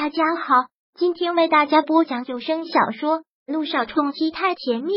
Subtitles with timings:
[0.00, 0.54] 大家好，
[0.94, 4.92] 今天为大家播讲有声小说《路上冲击太甜蜜》。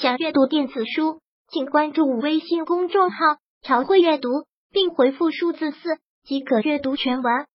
[0.00, 3.18] 想阅读电子书，请关注微信公众号
[3.60, 4.30] “朝会阅读”，
[4.72, 7.46] 并回复数字四即可阅读全文。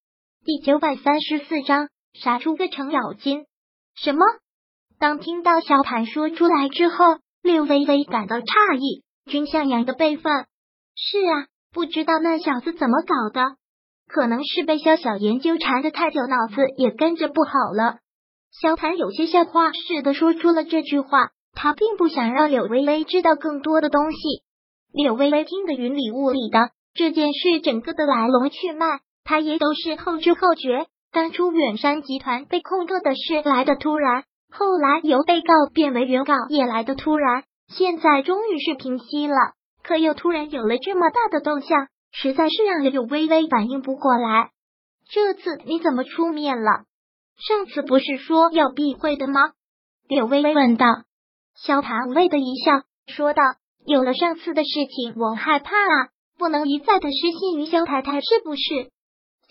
[0.45, 3.45] 第九百三十四章，杀出个程咬金。
[3.95, 4.23] 什么？
[4.99, 9.03] 当听到小谭说出来之后，柳微微感到诧异。
[9.25, 10.45] 君向阳的辈分？
[10.95, 13.55] 是啊，不知道那小子怎么搞的。
[14.13, 17.99] 可能是被萧小言纠缠的太久，脑子也跟着不好了。
[18.51, 24.17] 萧谭有些像话似的说出了这句话，他并不想让柳微微知道更多的东西。
[24.91, 30.87] 柳微微听得云里雾里的，这件事整个的来龙去脉，他也都是后知后觉。
[31.13, 39.35] 当初远山集团被控告的事来的突然，后来由被告变为原告也来的突然，现在终于是平息了，
[39.83, 41.87] 可又突然有了这么大的动向。
[42.11, 44.51] 实在是让柳微微反应不过来。
[45.09, 46.85] 这次你怎么出面了？
[47.37, 49.53] 上次不是说要避讳的吗？
[50.07, 50.85] 柳微微问道。
[51.55, 53.41] 萧谭无谓的一笑，说道
[53.85, 58.89] ：“有了上次的事情，我害怕啊，不能一再的失信于萧太太，是不是？”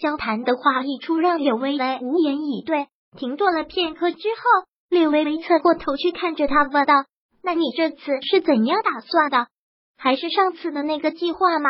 [0.00, 2.86] 萧谭的话一出，让柳微微无言以对。
[3.16, 6.94] 停顿了片刻之后，柳微微侧过头去看着他，问道
[7.42, 9.48] ：“那你这次是怎样打算的？
[9.96, 11.68] 还是上次的那个计划吗？”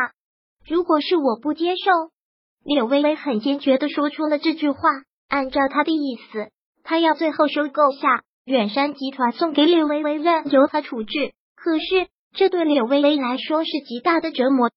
[0.66, 1.90] 如果是我不接受，
[2.64, 4.78] 柳微微很坚决的说出了这句话。
[5.28, 6.50] 按照他的意思，
[6.82, 11.32] 他要最后收购下远山集团，送给柳微微，任由他处置。
[11.54, 14.70] 可是这对柳微微来说是极大的折磨。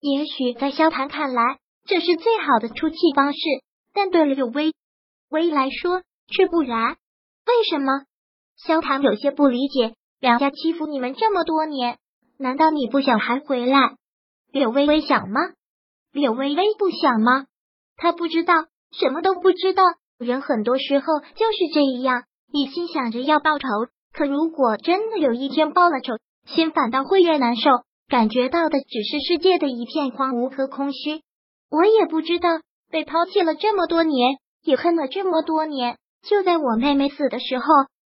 [0.00, 3.38] 也许在萧谭看来，这是最好的出气方式，
[3.94, 4.72] 但对柳微
[5.28, 6.96] 微来说却不然。
[7.46, 8.04] 为什么？
[8.56, 9.94] 萧谭有些不理解。
[10.18, 11.98] 梁家欺负你们这么多年，
[12.36, 13.96] 难道你不想还回来？
[14.52, 15.40] 柳微微想吗？
[16.12, 17.46] 柳微微不想吗？
[17.96, 19.82] 他不知道，什么都不知道。
[20.18, 23.66] 人很多时候就是这样，一心想着要报仇，
[24.12, 26.14] 可如果真的有一天报了仇，
[26.46, 27.70] 心反倒会越难受，
[28.08, 31.22] 感觉到的只是世界的一片荒芜和空虚。
[31.70, 32.48] 我也不知道，
[32.90, 35.96] 被抛弃了这么多年，也恨了这么多年。
[36.28, 37.64] 就在我妹妹死的时候，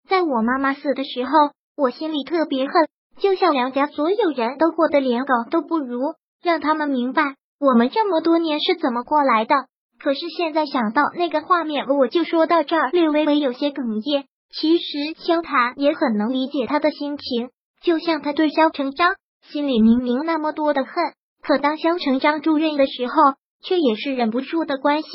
[0.09, 1.31] 在我妈妈死的时候，
[1.77, 2.75] 我心里特别恨，
[3.21, 6.01] 就像梁家所有人都过得连狗都不如。
[6.43, 9.55] 让他们明白我们这么多年是怎么过来的。
[9.99, 14.27] 可是现在想到那个画面，我就说到这儿，略微微有些哽咽。
[14.53, 17.51] 其实萧谭也很能理解他的心情，
[17.83, 20.93] 就像他对萧成章心里明明那么多的恨，
[21.41, 23.15] 可当萧成章住院的时候，
[23.63, 25.11] 却也是忍不住的关心。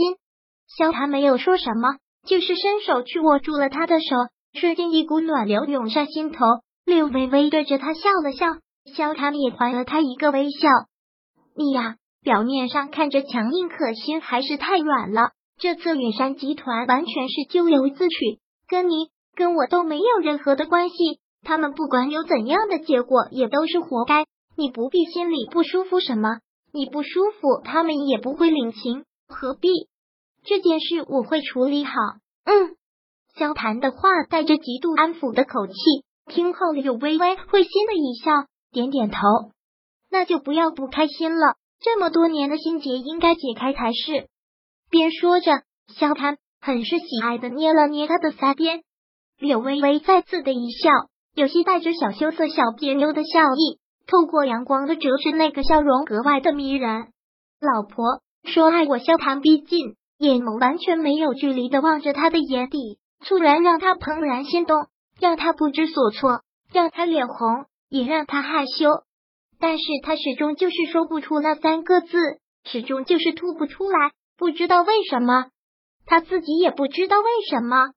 [0.78, 4.16] 萧谭没有说什么，就是伸手去握住了他的手，
[4.54, 6.40] 瞬间一股暖流涌上心头。
[6.86, 8.46] 略微微对着他笑了笑，
[8.96, 10.70] 萧谭也还了他一个微笑。
[11.58, 15.32] 你呀，表面上看着强硬可心，还是太软了。
[15.58, 20.96] 这次远山集团完全是咎由自取，跟你跟我都没有任何的关系。
[21.42, 24.26] 他们不管有怎样的结果，也都是活该。
[24.56, 26.42] 你不必心里不舒服什么，
[26.72, 29.70] 你不舒服，他们也不会领情，何必？
[30.44, 31.92] 这件事我会处理好。
[32.46, 32.76] 嗯，
[33.36, 33.98] 萧谭的话
[34.30, 35.74] 带着极度安抚的口气，
[36.28, 38.32] 听后柳微微会心的一笑，
[38.72, 39.18] 点点头。
[40.10, 44.28] 那就不要不开心了，这么多年的心结应该解开才是。
[44.90, 45.64] 边说着，
[45.94, 48.84] 萧谭很是喜爱的捏了捏他的腮边。
[49.38, 50.90] 柳微微再次的一笑，
[51.36, 57.08] 有些带着小羞涩、小别扭的笑意，透过阳光的折射，那个笑容格外的迷人。
[57.60, 62.98] 老婆说爱我，萧谭逼近，眼眸完全没有距离的望着他的眼底，
[63.28, 64.88] 突然让他怦然心动，
[65.20, 66.42] 让他不知所措，
[66.72, 69.04] 让他脸红，也让他害羞。
[69.60, 72.18] 但是他始终就是说不出那三个字，
[72.64, 75.48] 始终就是吐不出来，不知道为什么，
[76.06, 77.92] 他自己也不知道为什么。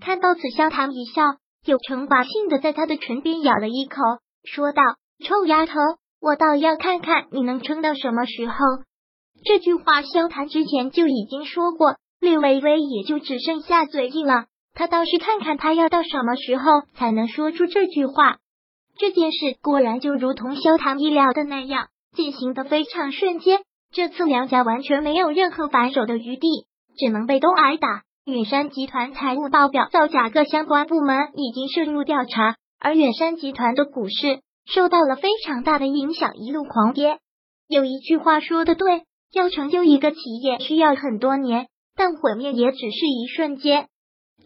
[0.00, 1.22] 看到此，萧谭一笑，
[1.64, 3.96] 有惩罚性的在他的唇边咬了一口，
[4.44, 4.82] 说道
[5.24, 5.72] ：“臭丫头，
[6.20, 8.54] 我倒要看看你能撑到什么时候。”
[9.44, 14.46] 这句话，萧谭之前就已经说过，略微微也就只剩下嘴硬了。
[14.74, 18.38] 他倒是看看他要到什么时候才能说出这句话。
[18.98, 21.86] 这件事果然就如同萧唐意料的那样，
[22.16, 23.60] 进行的非常瞬间。
[23.92, 26.66] 这次梁家完全没有任何反手的余地，
[26.98, 28.02] 只能被动挨打。
[28.24, 37.18] 远山集团财务报表造假，各相关部门已经深入调查，而远山集团的股市受到了非常大的影响，一路狂跌。
[37.68, 43.86] 有一句话说的对，要成就一个企业需要很多年，但毁灭也只是一瞬间。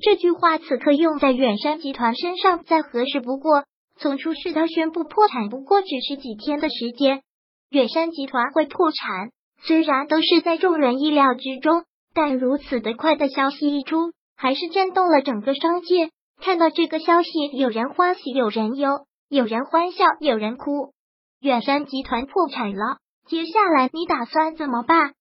[0.00, 3.64] 这句话此刻用在远山集团身上，再合适不过。
[4.02, 7.22] 从出事到宣布破产，不过只是几天的时间。
[7.70, 9.30] 远山集团会破产，
[9.62, 16.10] 虽然都是在众人意料之中，但如此的快的消息一出，还是震动了整个商界。
[16.40, 20.92] 看到这个消息，有人欢喜，有人忧，有人欢笑，有人哭。
[21.40, 22.98] 远山集团破产了，
[23.28, 25.14] 接下来你打算怎么办？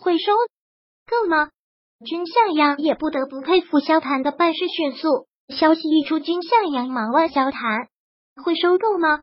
[0.00, 0.32] 会收
[1.08, 1.48] 购吗？
[2.06, 5.26] 君向阳也不得不佩服萧谈的办事迅速。
[5.48, 7.88] 消息一出，君向阳忙问萧谈
[8.36, 9.20] ：“会收购吗？”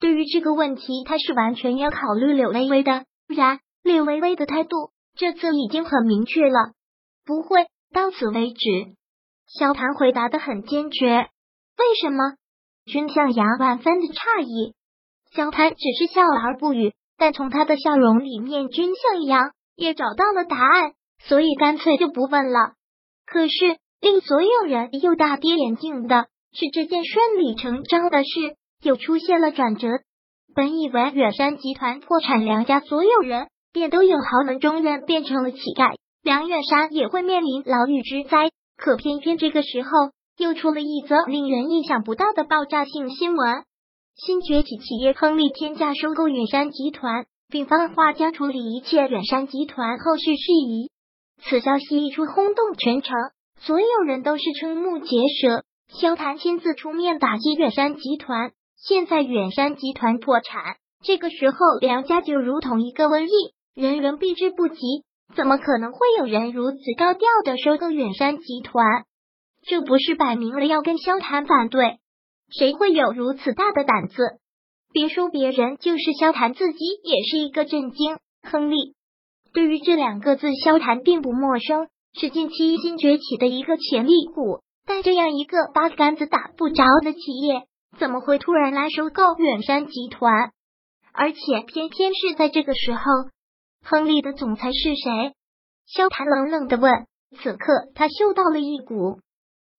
[0.00, 3.04] 对于这个问题，他是完全要考虑柳微微的。
[3.26, 6.72] 不然，柳微微的态度这次已经很明确了，
[7.24, 8.94] 不会到此为止。
[9.46, 11.08] 萧谭回答的很坚决。
[11.78, 12.36] 为什么？
[12.84, 14.74] 君向阳万分的诧异。
[15.32, 22.74] 萧谭只是笑而不语，但从他的笑容里面，君向阳也找到了答案，所以干脆就不问了。
[23.26, 29.88] 可是令所有人又大跌眼镜的是，这件顺理成章的事又出现了转折。
[30.54, 38.50] 本以为远山集团破产，梁家所有人便都有豪门中人变成了乞丐，梁远山也会面临牢狱之灾。
[38.76, 39.90] 可偏偏这个时候，
[40.38, 43.64] 又出了一则令人意想不到的爆炸性新闻：
[44.16, 50.90] 新崛起企业亨利天价收购远山集团，并放话将处理一切远山集团后续事宜。
[51.42, 53.14] 此消息一出，轰动全城，
[53.60, 55.06] 所有人都是瞠目结
[55.40, 55.62] 舌。
[55.88, 64.76] 萧谈亲自出面打击远山集团，现在远山集团破产，这个时候梁家就如同一个瘟疫，人人避之不及。
[65.34, 69.04] 怎么可能会有人如此高调的收购远山集团？
[69.62, 71.98] 这不是摆明了要跟萧谈反对？
[72.50, 74.38] 谁会有如此大的胆子？
[74.92, 78.18] 别说别人，就是萧谈自己也是一个震惊。
[78.42, 78.94] 亨利
[79.52, 84.60] 对于这两个字，萧谈并不陌生，是近期新崛起的一个潜力股。
[84.88, 87.66] 但这样一个八竿子打不着的企业，
[87.98, 90.50] 怎么会突然来收购远山集团？
[91.12, 93.02] 而且偏偏是在这个时候。
[93.84, 95.34] 亨利的总裁是谁？
[95.86, 97.06] 萧谈冷冷的问。
[97.38, 99.20] 此刻他嗅到了一股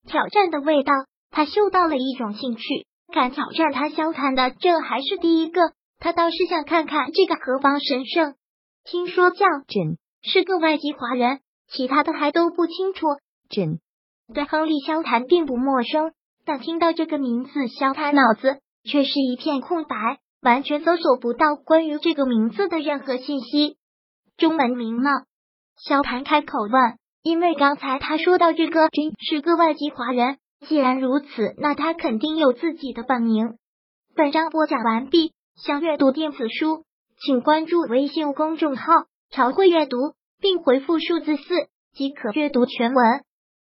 [0.08, 0.94] 挑战的味道，
[1.32, 5.74] 他嗅到了一种兴趣，敢挑战他萧谈的，这还是第一个。
[5.98, 8.36] 他倒是想看看这个何方神圣。
[8.84, 13.08] 听说叫朕是个外籍华人，其他的还都不清楚。
[13.50, 13.80] 朕
[14.34, 16.12] 对亨利萧谈并不陌生，
[16.46, 23.78] 但听到这个名字，萧谈脑子却是一片空白，完全搜索不到关于这个名字的任何信息。
[24.38, 25.10] 中文名呢？
[25.78, 30.38] 萧谈开口问，因为刚才他说到这个君是个外籍华人，
[30.68, 33.58] 既然如此，那他肯定有自己的本名。
[34.16, 36.84] 本章播讲完毕，想阅读电子书，
[37.22, 38.84] 请关注微信公众号
[39.32, 39.98] “朝会阅读”，
[40.40, 41.44] 并回复数字四
[41.94, 43.24] 即可阅读全文。